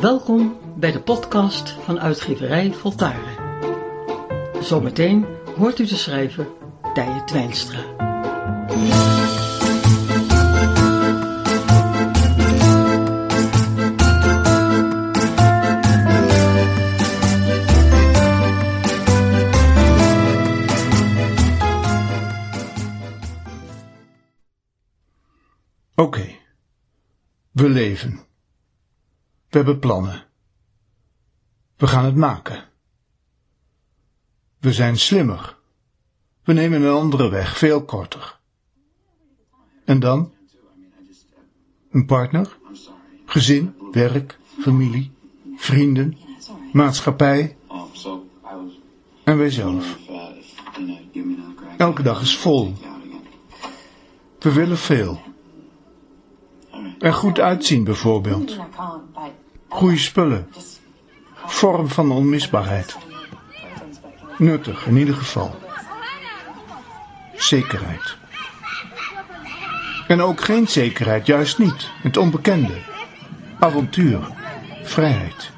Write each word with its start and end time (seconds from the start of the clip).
Welkom 0.00 0.58
bij 0.76 0.92
de 0.92 1.02
podcast 1.02 1.70
van 1.70 2.00
uitgeverij 2.00 2.72
Voltaren. 2.72 3.38
Zometeen 4.62 5.26
hoort 5.56 5.78
u 5.78 5.86
de 5.86 5.96
schrijver 5.96 6.48
Tije 6.94 7.24
Twijnstra. 7.24 7.80
Oké, 25.94 26.34
we 27.52 27.68
leven. 27.68 28.29
We 29.50 29.56
hebben 29.56 29.78
plannen. 29.78 30.24
We 31.76 31.86
gaan 31.86 32.04
het 32.04 32.16
maken. 32.16 32.64
We 34.58 34.72
zijn 34.72 34.98
slimmer. 34.98 35.56
We 36.44 36.52
nemen 36.52 36.82
een 36.82 36.92
andere 36.92 37.28
weg, 37.28 37.58
veel 37.58 37.84
korter. 37.84 38.38
En 39.84 40.00
dan? 40.00 40.32
Een 41.90 42.06
partner? 42.06 42.58
Gezin, 43.24 43.74
werk, 43.92 44.38
familie, 44.60 45.12
vrienden, 45.56 46.18
maatschappij 46.72 47.56
en 49.24 49.38
wijzelf. 49.38 49.98
Elke 51.76 52.02
dag 52.02 52.20
is 52.20 52.36
vol. 52.36 52.72
We 54.38 54.52
willen 54.52 54.78
veel. 54.78 55.20
Er 56.98 57.12
goed 57.12 57.40
uitzien 57.40 57.84
bijvoorbeeld. 57.84 58.56
Goede 59.70 59.98
spullen. 59.98 60.52
Vorm 61.34 61.88
van 61.88 62.10
onmisbaarheid. 62.10 62.96
Nuttig 64.38 64.86
in 64.86 64.96
ieder 64.96 65.14
geval. 65.14 65.58
Zekerheid. 67.34 68.16
En 70.08 70.22
ook 70.22 70.40
geen 70.40 70.68
zekerheid, 70.68 71.26
juist 71.26 71.58
niet. 71.58 71.90
Het 72.02 72.16
onbekende. 72.16 72.74
Avontuur. 73.58 74.20
Vrijheid. 74.82 75.50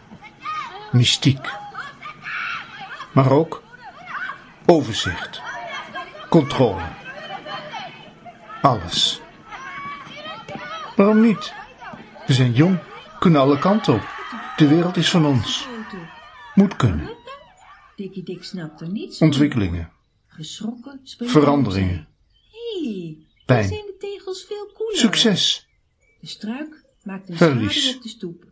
Mystiek. 0.91 1.49
Maar 3.13 3.31
ook 3.31 3.63
overzicht. 4.67 5.41
Controle. 6.29 6.83
Alles. 8.63 9.21
Waarom 10.97 11.21
niet? 11.21 11.53
We 12.27 12.33
zijn 12.33 12.53
jong, 12.53 12.79
kunnen 13.23 13.41
alle 13.41 13.59
kanten 13.59 13.95
op. 13.95 14.03
De 14.57 14.69
wereld 14.69 14.97
is 14.97 15.11
van 15.11 15.27
ons. 15.27 15.67
Moet 16.55 16.77
kunnen. 16.77 17.11
Dikkie 17.97 18.23
Dik 18.23 18.45
snapt 18.45 18.81
er 18.81 18.89
niets 18.91 19.19
van. 19.19 19.27
Ontwikkelingen, 19.27 19.91
Geschrokken 20.27 21.01
veranderingen, 21.19 22.09
Hé, 22.51 23.17
Pijn. 23.47 23.61
daar 23.61 23.65
zijn 23.65 23.87
de 23.87 23.97
tegels 23.99 24.45
veel 24.49 24.71
koeler. 24.75 24.97
succes, 24.97 25.69
De 26.21 26.27
struik 26.27 26.85
maakt 27.03 27.29
een 27.29 27.37
Verlies. 27.37 27.75
schaduw 27.83 27.97
op 27.97 28.03
de 28.03 28.09
stoep. 28.09 28.45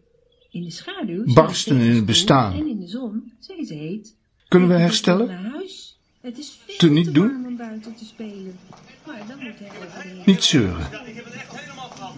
In 0.50 0.62
de 0.62 0.70
schaduw 0.70 1.32
Barsten 1.34 1.76
in 1.80 1.94
het 1.94 2.06
bestaan. 2.06 2.52
En 2.52 2.68
in 2.68 2.80
de 2.80 2.86
zon 2.88 3.32
zijn 3.38 3.66
ze 3.66 3.74
heet. 3.74 4.16
Kunnen 4.48 4.68
we 4.68 4.74
herstellen? 4.74 5.26
naar 5.26 5.44
huis. 5.52 5.98
Het 6.20 6.38
is 6.38 6.58
veel 6.66 6.76
Te 6.76 6.90
niet 6.90 7.14
doen? 7.14 7.46
om 7.46 7.56
buiten 7.56 7.94
te 7.94 8.04
spelen. 8.04 8.58
Maar 9.06 9.22
dan 9.28 9.38
moet 9.38 9.58
hij 9.58 10.22
Niet 10.26 10.44
zeuren. 10.44 10.86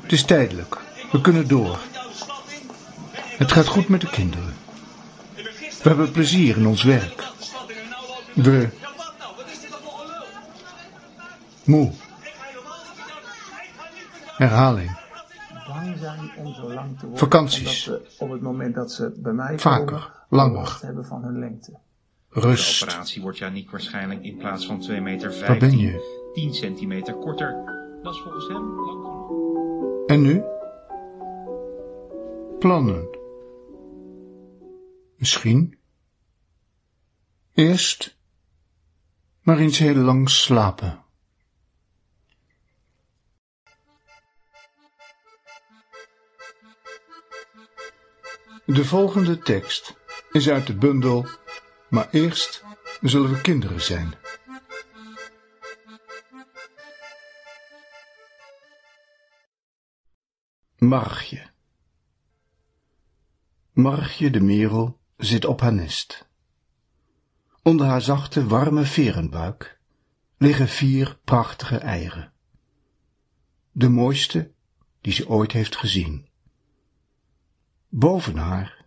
Het 0.03 0.12
is 0.12 0.25
tijdelijk. 0.25 0.78
We 1.12 1.20
kunnen 1.20 1.48
door. 1.48 1.78
Het 3.42 3.52
gaat 3.52 3.66
goed 3.66 3.88
met 3.88 4.00
de 4.00 4.10
kinderen. 4.10 4.54
We 5.83 5.89
hebben 5.89 6.11
plezier 6.11 6.56
in 6.56 6.67
ons 6.67 6.83
werk. 6.83 7.28
We... 8.34 8.68
Moe. 11.64 11.90
Herhaling. 14.36 14.98
bang 15.68 15.96
zijn 15.98 16.30
om 16.36 16.55
zo 16.55 16.72
lang 16.72 16.98
te 16.98 17.00
worden. 17.00 17.18
Vakanties. 17.18 17.89
Omdat 17.89 18.06
ze 18.08 18.24
op 18.24 18.30
het 18.30 18.40
moment 18.40 18.74
dat 18.74 18.92
ze 18.92 19.12
bij 19.17 19.33
mij 19.33 19.58
Vaker, 19.58 19.84
komen, 19.86 20.11
langer. 20.28 20.78
hebben 20.80 21.05
van 21.05 21.22
hun 21.24 21.38
lengte. 21.38 21.70
De 22.33 22.40
Rust. 22.40 22.83
operatie 22.83 23.22
wordt 23.22 23.38
Janiek 23.38 23.70
waarschijnlijk 23.70 24.22
in 24.22 24.36
plaats 24.36 24.67
van 24.67 24.80
2 24.80 25.00
meter 25.00 25.28
Waar 25.28 25.38
15, 25.38 25.68
ben 25.68 25.78
je? 25.78 26.30
10 26.34 26.55
centimeter 26.55 27.14
korter. 27.14 27.56
Dat 28.02 28.14
is 28.14 28.20
volgens 28.20 28.48
hem 28.48 28.80
lang 28.84 29.05
genoeg. 29.05 30.06
En 30.06 30.22
nu? 30.22 30.42
Plannen. 32.58 33.20
Misschien. 35.22 35.78
Eerst 37.55 38.16
maar 39.42 39.58
eens 39.58 39.78
heel 39.78 39.94
lang 39.94 40.30
slapen. 40.30 41.05
De 48.66 48.84
volgende 48.84 49.38
tekst 49.38 49.96
is 50.32 50.48
uit 50.48 50.66
de 50.66 50.74
bundel 50.74 51.27
Maar 51.88 52.11
eerst 52.11 52.64
zullen 53.00 53.32
we 53.32 53.40
kinderen 53.40 53.80
zijn. 53.80 54.14
Margje. 60.78 61.50
Margje 63.72 64.30
de 64.30 64.40
merel 64.40 65.00
zit 65.24 65.44
op 65.44 65.60
haar 65.60 65.72
nest. 65.72 66.28
Onder 67.62 67.86
haar 67.86 68.02
zachte, 68.02 68.46
warme 68.46 68.84
verenbuik 68.84 69.80
liggen 70.36 70.68
vier 70.68 71.18
prachtige 71.24 71.77
eieren. 71.77 72.33
De 73.72 73.88
mooiste 73.88 74.52
die 75.00 75.12
ze 75.12 75.28
ooit 75.28 75.52
heeft 75.52 75.77
gezien. 75.77 76.28
Boven 77.88 78.36
haar, 78.36 78.84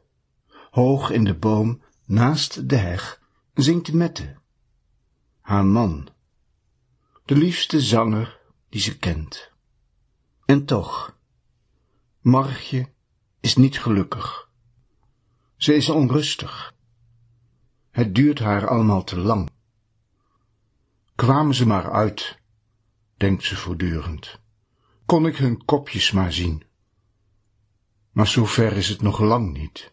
hoog 0.71 1.09
in 1.09 1.23
de 1.23 1.37
boom 1.37 1.83
naast 2.05 2.69
de 2.69 2.75
heg, 2.75 3.21
zingt 3.53 3.93
Mette, 3.93 4.35
haar 5.41 5.65
man, 5.65 6.09
de 7.25 7.35
liefste 7.35 7.81
zanger 7.81 8.39
die 8.69 8.81
ze 8.81 8.97
kent. 8.97 9.51
En 10.45 10.65
toch, 10.65 11.17
Margje 12.21 12.93
is 13.39 13.55
niet 13.55 13.79
gelukkig. 13.79 14.44
Ze 15.65 15.73
is 15.73 15.89
onrustig. 15.89 16.75
Het 17.91 18.15
duurt 18.15 18.39
haar 18.39 18.67
allemaal 18.67 19.03
te 19.03 19.19
lang. 19.19 19.49
Kwamen 21.15 21.55
ze 21.55 21.65
maar 21.65 21.91
uit, 21.91 22.39
denkt 23.17 23.43
ze 23.43 23.55
voortdurend. 23.55 24.39
Kon 25.05 25.25
ik 25.25 25.37
hun 25.37 25.65
kopjes 25.65 26.11
maar 26.11 26.33
zien. 26.33 26.63
Maar 28.11 28.27
zover 28.27 28.73
is 28.73 28.89
het 28.89 29.01
nog 29.01 29.19
lang 29.19 29.57
niet. 29.57 29.91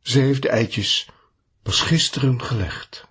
Ze 0.00 0.18
heeft 0.18 0.42
de 0.42 0.48
eitjes 0.48 1.10
pas 1.62 1.80
gisteren 1.80 2.42
gelegd. 2.42 3.08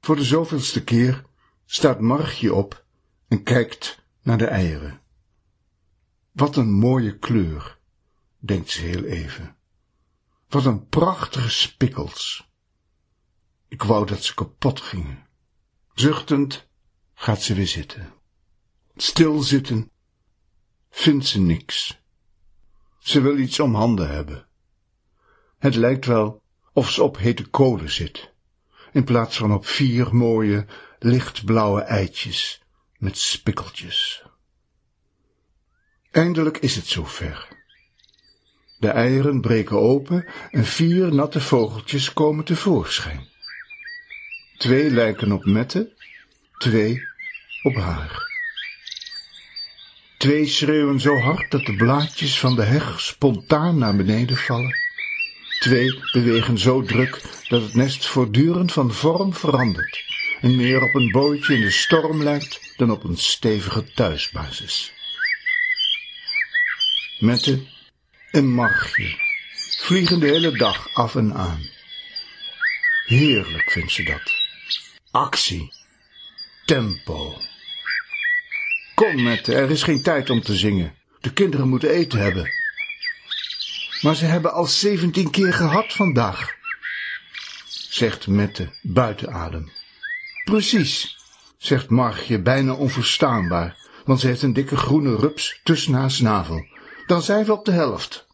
Voor 0.00 0.16
de 0.16 0.24
zoveelste 0.24 0.84
keer 0.84 1.24
staat 1.64 2.00
Margje 2.00 2.54
op 2.54 2.84
en 3.26 3.42
kijkt 3.42 4.02
naar 4.22 4.38
de 4.38 4.46
eieren. 4.46 5.00
Wat 6.32 6.56
een 6.56 6.72
mooie 6.72 7.18
kleur, 7.18 7.78
denkt 8.38 8.70
ze 8.70 8.80
heel 8.80 9.04
even. 9.04 9.56
Wat 10.48 10.64
een 10.64 10.86
prachtige 10.86 11.50
spikkels. 11.50 12.48
Ik 13.68 13.82
wou 13.82 14.06
dat 14.06 14.22
ze 14.22 14.34
kapot 14.34 14.80
gingen. 14.80 15.26
Zuchtend 15.94 16.68
gaat 17.14 17.42
ze 17.42 17.54
weer 17.54 17.66
zitten. 17.66 18.12
Stilzitten 18.96 19.90
vindt 20.90 21.26
ze 21.26 21.40
niks. 21.40 22.00
Ze 22.98 23.20
wil 23.20 23.38
iets 23.38 23.60
om 23.60 23.74
handen 23.74 24.10
hebben. 24.10 24.46
Het 25.58 25.74
lijkt 25.74 26.06
wel 26.06 26.42
of 26.72 26.90
ze 26.90 27.02
op 27.02 27.16
hete 27.16 27.46
kolen 27.46 27.90
zit, 27.90 28.32
in 28.92 29.04
plaats 29.04 29.36
van 29.36 29.52
op 29.52 29.66
vier 29.66 30.14
mooie, 30.14 30.66
lichtblauwe 30.98 31.80
eitjes 31.80 32.62
met 32.96 33.18
spikkeltjes. 33.18 34.24
Eindelijk 36.10 36.58
is 36.58 36.76
het 36.76 36.86
zover. 36.86 37.57
De 38.78 38.88
eieren 38.88 39.40
breken 39.40 39.76
open 39.76 40.26
en 40.50 40.64
vier 40.64 41.14
natte 41.14 41.40
vogeltjes 41.40 42.12
komen 42.12 42.44
tevoorschijn. 42.44 43.28
Twee 44.58 44.90
lijken 44.90 45.32
op 45.32 45.44
Mette, 45.44 45.92
twee 46.58 47.02
op 47.62 47.74
haar. 47.74 48.26
Twee 50.18 50.46
schreeuwen 50.46 51.00
zo 51.00 51.16
hard 51.16 51.50
dat 51.50 51.66
de 51.66 51.76
blaadjes 51.76 52.38
van 52.38 52.56
de 52.56 52.62
heg 52.62 53.00
spontaan 53.00 53.78
naar 53.78 53.96
beneden 53.96 54.36
vallen. 54.36 54.74
Twee 55.60 56.00
bewegen 56.12 56.58
zo 56.58 56.82
druk 56.82 57.20
dat 57.48 57.62
het 57.62 57.74
nest 57.74 58.06
voortdurend 58.06 58.72
van 58.72 58.92
vorm 58.92 59.34
verandert 59.34 60.04
en 60.40 60.56
meer 60.56 60.82
op 60.82 60.94
een 60.94 61.10
bootje 61.10 61.54
in 61.54 61.60
de 61.60 61.70
storm 61.70 62.22
lijkt 62.22 62.74
dan 62.76 62.90
op 62.90 63.04
een 63.04 63.16
stevige 63.16 63.84
thuisbasis. 63.94 64.92
Mette 67.18 67.60
en 68.30 68.46
Margje 68.46 69.16
vliegen 69.78 70.20
de 70.20 70.26
hele 70.26 70.56
dag 70.56 70.94
af 70.94 71.14
en 71.14 71.34
aan. 71.34 71.60
Heerlijk 73.06 73.70
vindt 73.70 73.92
ze 73.92 74.02
dat. 74.02 74.32
Actie. 75.10 75.72
Tempo. 76.64 77.34
Kom 78.94 79.22
met, 79.22 79.46
er 79.46 79.70
is 79.70 79.82
geen 79.82 80.02
tijd 80.02 80.30
om 80.30 80.40
te 80.40 80.56
zingen. 80.56 80.94
De 81.20 81.32
kinderen 81.32 81.68
moeten 81.68 81.90
eten 81.90 82.18
hebben. 82.18 82.50
Maar 84.00 84.14
ze 84.14 84.24
hebben 84.24 84.52
al 84.52 84.66
zeventien 84.66 85.30
keer 85.30 85.52
gehad 85.52 85.92
vandaag, 85.92 86.54
zegt 87.88 88.26
Mette 88.26 88.68
buiten 88.82 89.32
adem. 89.32 89.70
Precies, 90.44 91.16
zegt 91.58 91.90
Margje 91.90 92.38
bijna 92.38 92.72
onverstaanbaar, 92.72 93.76
want 94.04 94.20
ze 94.20 94.26
heeft 94.26 94.42
een 94.42 94.52
dikke 94.52 94.76
groene 94.76 95.16
rups 95.16 95.60
tussen 95.62 95.94
haar 95.94 96.10
snavel. 96.10 96.66
Dan 97.08 97.22
zijn 97.22 97.44
we 97.44 97.52
op 97.52 97.64
de 97.64 97.72
helft. 97.72 98.26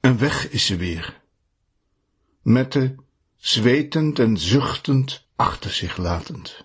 En 0.00 0.18
weg 0.18 0.48
is 0.48 0.66
ze 0.66 0.76
weer. 0.76 1.20
Mette, 2.42 2.94
zwetend 3.36 4.18
en 4.18 4.36
zuchtend, 4.36 5.26
achter 5.36 5.70
zich 5.70 5.96
latend. 5.96 6.64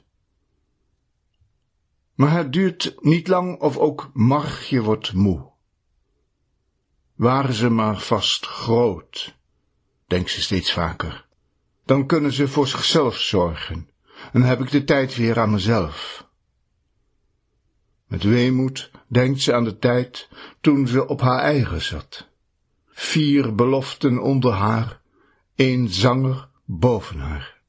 Maar 2.13 2.31
het 2.31 2.53
duurt 2.53 2.95
niet 2.99 3.27
lang 3.27 3.59
of 3.59 3.77
ook 3.77 4.09
Margje 4.13 4.81
wordt 4.81 5.13
moe. 5.13 5.51
Waren 7.15 7.53
ze 7.53 7.69
maar 7.69 7.99
vast 7.99 8.45
groot, 8.45 9.35
denkt 10.07 10.29
ze 10.29 10.41
steeds 10.41 10.73
vaker. 10.73 11.27
Dan 11.85 12.05
kunnen 12.07 12.33
ze 12.33 12.47
voor 12.47 12.67
zichzelf 12.67 13.17
zorgen 13.17 13.89
en 14.33 14.41
heb 14.41 14.61
ik 14.61 14.71
de 14.71 14.83
tijd 14.83 15.15
weer 15.15 15.39
aan 15.39 15.51
mezelf. 15.51 16.27
Met 18.13 18.23
weemoed 18.23 18.91
denkt 19.07 19.41
ze 19.41 19.53
aan 19.53 19.63
de 19.63 19.79
tijd 19.79 20.29
toen 20.61 20.87
ze 20.87 21.07
op 21.07 21.21
haar 21.21 21.39
eigen 21.39 21.81
zat. 21.81 22.27
Vier 22.87 23.55
beloften 23.55 24.21
onder 24.21 24.51
haar, 24.51 25.01
één 25.55 25.89
zanger 25.89 26.47
boven 26.65 27.19
haar. 27.19 27.61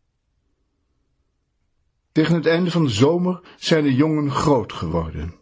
Tegen 2.12 2.34
het 2.34 2.46
einde 2.46 2.70
van 2.70 2.84
de 2.84 2.90
zomer 2.90 3.40
zijn 3.56 3.84
de 3.84 3.94
jongen 3.94 4.30
groot 4.30 4.72
geworden. 4.72 5.34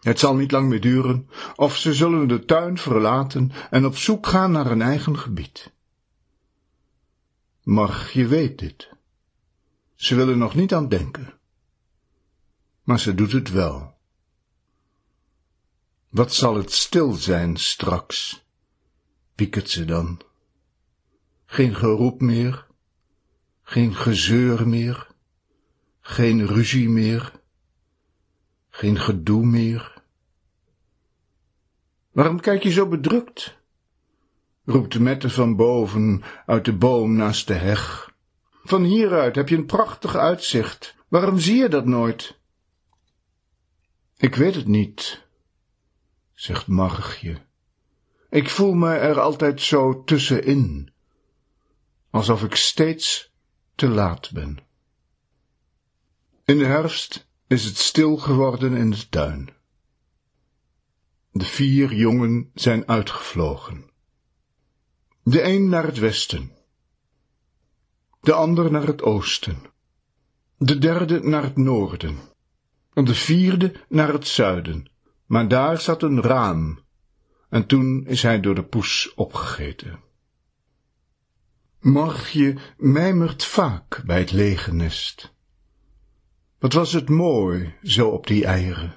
Het 0.00 0.18
zal 0.18 0.34
niet 0.34 0.50
lang 0.50 0.68
meer 0.68 0.80
duren, 0.80 1.28
of 1.56 1.76
ze 1.76 1.94
zullen 1.94 2.28
de 2.28 2.44
tuin 2.44 2.78
verlaten 2.78 3.52
en 3.70 3.86
op 3.86 3.96
zoek 3.96 4.26
gaan 4.26 4.52
naar 4.52 4.70
een 4.70 4.82
eigen 4.82 5.18
gebied. 5.18 5.72
Maar 7.62 8.10
je 8.12 8.26
weet 8.26 8.58
dit. 8.58 8.90
Ze 9.94 10.14
willen 10.14 10.38
nog 10.38 10.54
niet 10.54 10.74
aan 10.74 10.88
denken. 10.88 11.39
Maar 12.82 13.00
ze 13.00 13.14
doet 13.14 13.32
het 13.32 13.50
wel. 13.50 13.98
Wat 16.08 16.34
zal 16.34 16.56
het 16.56 16.72
stil 16.72 17.12
zijn 17.12 17.56
straks, 17.56 18.44
piekert 19.34 19.70
ze 19.70 19.84
dan. 19.84 20.20
Geen 21.46 21.74
geroep 21.74 22.20
meer, 22.20 22.66
geen 23.62 23.94
gezeur 23.94 24.68
meer, 24.68 25.06
geen 26.00 26.46
ruzie 26.46 26.88
meer, 26.88 27.32
geen 28.68 28.98
gedoe 28.98 29.46
meer. 29.46 30.02
Waarom 32.10 32.40
kijk 32.40 32.62
je 32.62 32.70
zo 32.70 32.88
bedrukt? 32.88 33.58
roept 34.64 34.98
Mette 34.98 35.30
van 35.30 35.56
boven 35.56 36.22
uit 36.46 36.64
de 36.64 36.72
boom 36.76 37.16
naast 37.16 37.46
de 37.46 37.54
heg. 37.54 38.14
Van 38.64 38.84
hieruit 38.84 39.34
heb 39.34 39.48
je 39.48 39.56
een 39.56 39.66
prachtig 39.66 40.16
uitzicht. 40.16 40.94
Waarom 41.08 41.38
zie 41.38 41.56
je 41.56 41.68
dat 41.68 41.86
nooit? 41.86 42.39
Ik 44.20 44.34
weet 44.34 44.54
het 44.54 44.66
niet, 44.66 45.26
zegt 46.32 46.66
Margje. 46.66 47.36
Ik 48.30 48.48
voel 48.50 48.72
me 48.72 48.94
er 48.94 49.20
altijd 49.20 49.60
zo 49.60 50.04
tussenin, 50.04 50.92
alsof 52.10 52.42
ik 52.42 52.54
steeds 52.54 53.32
te 53.74 53.88
laat 53.88 54.32
ben. 54.32 54.58
In 56.44 56.58
de 56.58 56.64
herfst 56.64 57.28
is 57.46 57.64
het 57.64 57.76
stil 57.76 58.16
geworden 58.16 58.76
in 58.76 58.90
de 58.90 59.08
tuin. 59.08 59.50
De 61.32 61.44
vier 61.44 61.94
jongen 61.94 62.50
zijn 62.54 62.88
uitgevlogen. 62.88 63.90
De 65.22 65.42
een 65.42 65.68
naar 65.68 65.84
het 65.84 65.98
westen, 65.98 66.52
de 68.20 68.32
ander 68.32 68.70
naar 68.70 68.86
het 68.86 69.02
oosten, 69.02 69.62
de 70.56 70.78
derde 70.78 71.20
naar 71.20 71.42
het 71.42 71.56
noorden, 71.56 72.29
en 72.94 73.04
de 73.04 73.14
vierde 73.14 73.72
naar 73.88 74.12
het 74.12 74.26
zuiden, 74.26 74.90
maar 75.26 75.48
daar 75.48 75.80
zat 75.80 76.02
een 76.02 76.22
raam, 76.22 76.80
en 77.48 77.66
toen 77.66 78.06
is 78.06 78.22
hij 78.22 78.40
door 78.40 78.54
de 78.54 78.64
poes 78.64 79.12
opgegeten. 79.14 80.00
Margje 81.80 82.56
mijmert 82.76 83.44
vaak 83.44 84.02
bij 84.04 84.18
het 84.18 84.32
lege 84.32 84.72
nest. 84.72 85.34
Wat 86.58 86.72
was 86.72 86.92
het 86.92 87.08
mooi, 87.08 87.74
zo 87.82 88.08
op 88.08 88.26
die 88.26 88.44
eieren. 88.44 88.96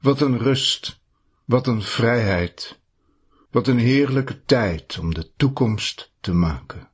Wat 0.00 0.20
een 0.20 0.38
rust, 0.38 1.00
wat 1.44 1.66
een 1.66 1.82
vrijheid, 1.82 2.80
wat 3.50 3.66
een 3.66 3.78
heerlijke 3.78 4.44
tijd 4.44 4.98
om 4.98 5.14
de 5.14 5.32
toekomst 5.36 6.12
te 6.20 6.32
maken. 6.32 6.90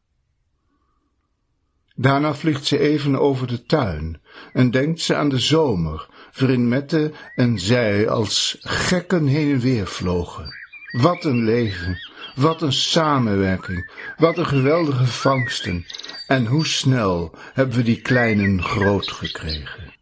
Daarna 1.95 2.35
vliegt 2.35 2.67
ze 2.67 2.79
even 2.79 3.19
over 3.19 3.47
de 3.47 3.65
tuin 3.65 4.21
en 4.53 4.71
denkt 4.71 5.01
ze 5.01 5.15
aan 5.15 5.29
de 5.29 5.39
zomer, 5.39 6.09
waarin 6.39 6.69
Mette 6.69 7.13
en 7.35 7.59
zij 7.59 8.09
als 8.09 8.57
gekken 8.61 9.27
heen 9.27 9.53
en 9.53 9.61
weer 9.61 9.87
vlogen. 9.87 10.55
Wat 10.93 11.25
een 11.25 11.45
leven, 11.45 11.99
wat 12.35 12.63
een 12.63 12.73
samenwerking, 12.73 13.91
wat 14.17 14.39
een 14.39 14.47
geweldige 14.47 15.07
vangsten, 15.07 15.87
en 16.27 16.47
hoe 16.47 16.67
snel 16.67 17.35
hebben 17.53 17.77
we 17.77 17.83
die 17.83 18.01
kleinen 18.01 18.63
groot 18.63 19.11
gekregen. 19.11 19.93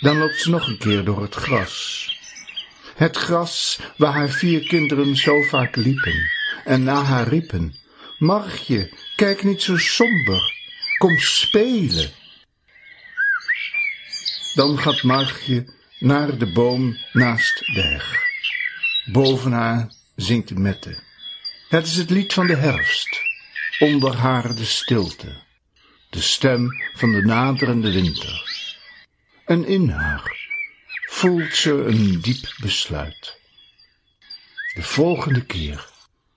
Dan 0.00 0.18
loopt 0.18 0.40
ze 0.40 0.50
nog 0.50 0.66
een 0.66 0.78
keer 0.78 1.04
door 1.04 1.22
het 1.22 1.34
gras. 1.34 2.08
Het 2.94 3.16
gras 3.16 3.80
waar 3.96 4.12
haar 4.12 4.28
vier 4.28 4.66
kinderen 4.66 5.16
zo 5.16 5.42
vaak 5.42 5.76
liepen 5.76 6.14
en 6.64 6.82
na 6.82 7.02
haar 7.02 7.28
riepen. 7.28 7.74
Margje, 8.18 8.92
kijk 9.16 9.42
niet 9.42 9.62
zo 9.62 9.76
somber, 9.76 10.54
kom 10.98 11.18
spelen. 11.18 12.10
Dan 14.54 14.78
gaat 14.78 15.02
Margje 15.02 15.72
naar 15.98 16.38
de 16.38 16.52
boom 16.52 16.96
naast 17.12 17.58
de 17.58 17.82
heg. 17.82 18.22
Boven 19.04 19.52
haar 19.52 19.92
zingt 20.16 20.58
Mette. 20.58 21.02
Het 21.68 21.86
is 21.86 21.96
het 21.96 22.10
lied 22.10 22.32
van 22.32 22.46
de 22.46 22.56
herfst, 22.56 23.20
onder 23.78 24.16
haar 24.16 24.54
de 24.54 24.64
stilte, 24.64 25.42
de 26.10 26.20
stem 26.20 26.68
van 26.94 27.12
de 27.12 27.22
naderende 27.22 27.92
winter. 27.92 28.42
En 29.44 29.66
in 29.66 29.88
haar 29.88 30.48
voelt 31.08 31.54
ze 31.54 31.72
een 31.72 32.20
diep 32.20 32.54
besluit. 32.60 33.38
De 34.74 34.82
volgende 34.82 35.44
keer 35.44 35.88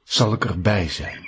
zal 0.03 0.33
ik 0.33 0.45
erbij 0.45 0.89
zijn. 0.89 1.26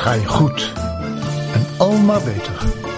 Ga 0.00 0.12
je 0.12 0.26
goed 0.26 0.72
en 1.54 1.66
al 1.78 1.92
maar 1.92 2.22
beter. 2.22 2.89